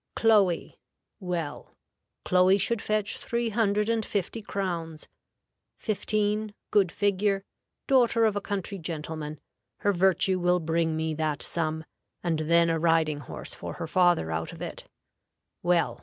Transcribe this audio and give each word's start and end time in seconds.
"Chloe, 0.15 0.79
well 1.19 1.75
Chloe 2.25 2.57
should 2.57 2.81
fetch 2.81 3.17
three 3.19 3.49
hundred 3.49 3.87
and 3.87 4.03
fifty 4.03 4.41
crowns; 4.41 5.07
fifteen; 5.77 6.55
good 6.71 6.91
figure; 6.91 7.43
daughter 7.85 8.25
of 8.25 8.35
a 8.35 8.41
country 8.41 8.79
gentleman; 8.79 9.39
her 9.81 9.93
virtue 9.93 10.39
will 10.39 10.59
bring 10.59 10.95
me 10.97 11.13
that 11.13 11.43
sum, 11.43 11.85
and 12.23 12.39
then 12.39 12.67
a 12.71 12.79
riding 12.79 13.19
horse 13.19 13.53
for 13.53 13.73
her 13.73 13.85
father 13.85 14.31
out 14.31 14.51
of 14.51 14.59
it; 14.59 14.85
well. 15.61 15.99